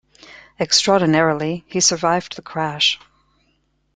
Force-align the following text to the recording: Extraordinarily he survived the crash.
Extraordinarily 0.59 1.63
he 1.67 1.79
survived 1.79 2.35
the 2.35 2.41
crash. 2.41 2.99